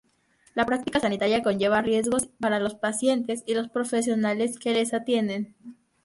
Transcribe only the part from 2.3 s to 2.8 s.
para los